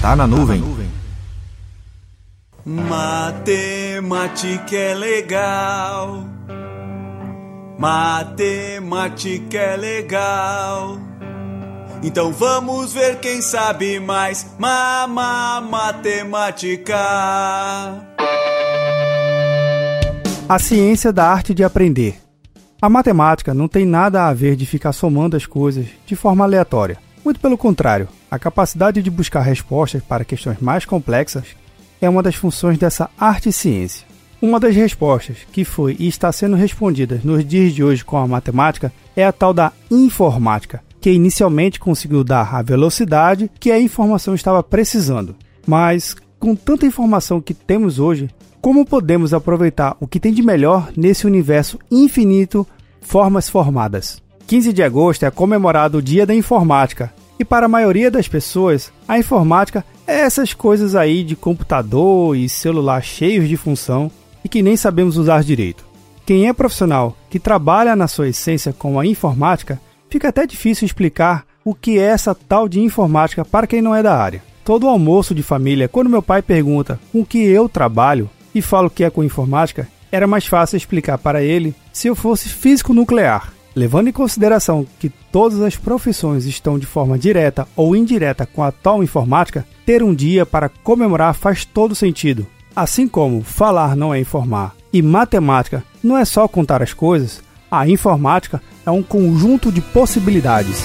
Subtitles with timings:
[0.00, 0.64] Tá na nuvem.
[2.64, 6.24] Matemática é legal.
[7.78, 10.96] Matemática é legal.
[12.02, 14.46] Então vamos ver quem sabe mais.
[14.58, 16.96] Mama matemática.
[20.48, 22.18] A ciência da arte de aprender.
[22.80, 26.96] A matemática não tem nada a ver de ficar somando as coisas de forma aleatória.
[27.24, 31.44] Muito pelo contrário, a capacidade de buscar respostas para questões mais complexas
[32.00, 34.06] é uma das funções dessa arte e ciência.
[34.40, 38.26] Uma das respostas que foi e está sendo respondida nos dias de hoje com a
[38.26, 44.34] matemática é a tal da informática, que inicialmente conseguiu dar a velocidade que a informação
[44.34, 45.36] estava precisando.
[45.66, 48.30] Mas, com tanta informação que temos hoje,
[48.62, 52.66] como podemos aproveitar o que tem de melhor nesse universo infinito
[53.02, 54.22] formas formadas?
[54.50, 58.92] 15 de agosto é comemorado o Dia da Informática, e para a maioria das pessoas,
[59.06, 64.10] a informática é essas coisas aí de computador e celular cheios de função
[64.44, 65.86] e que nem sabemos usar direito.
[66.26, 71.46] Quem é profissional que trabalha na sua essência com a informática, fica até difícil explicar
[71.64, 74.42] o que é essa tal de informática para quem não é da área.
[74.64, 79.04] Todo almoço de família, quando meu pai pergunta com que eu trabalho e falo que
[79.04, 83.59] é com informática, era mais fácil explicar para ele se eu fosse físico nuclear.
[83.74, 88.72] Levando em consideração que todas as profissões estão de forma direta ou indireta com a
[88.72, 92.46] tal informática, ter um dia para comemorar faz todo sentido.
[92.74, 97.88] Assim como falar não é informar e matemática não é só contar as coisas, a
[97.88, 100.82] informática é um conjunto de possibilidades.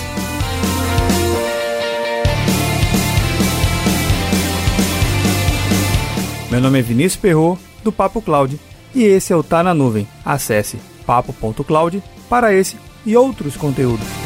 [6.52, 8.60] Meu nome é Vinícius Perro do Papo Cloud,
[8.94, 10.08] e esse é o Tá na Nuvem.
[10.24, 14.25] Acesse papo.cloud para esse e outros conteúdos.